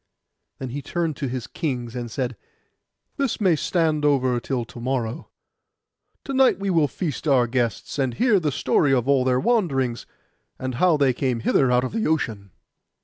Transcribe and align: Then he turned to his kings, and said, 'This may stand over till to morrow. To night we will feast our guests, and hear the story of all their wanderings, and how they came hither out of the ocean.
Then 0.57 0.69
he 0.69 0.81
turned 0.81 1.15
to 1.17 1.27
his 1.27 1.45
kings, 1.45 1.95
and 1.95 2.09
said, 2.09 2.35
'This 3.17 3.39
may 3.39 3.55
stand 3.55 4.03
over 4.03 4.39
till 4.39 4.65
to 4.65 4.79
morrow. 4.79 5.29
To 6.23 6.33
night 6.33 6.57
we 6.59 6.71
will 6.71 6.87
feast 6.87 7.27
our 7.27 7.45
guests, 7.45 7.99
and 7.99 8.15
hear 8.15 8.39
the 8.39 8.51
story 8.51 8.95
of 8.95 9.07
all 9.07 9.23
their 9.23 9.39
wanderings, 9.39 10.07
and 10.57 10.73
how 10.81 10.97
they 10.97 11.13
came 11.13 11.41
hither 11.41 11.71
out 11.71 11.83
of 11.83 11.91
the 11.91 12.07
ocean. 12.07 12.49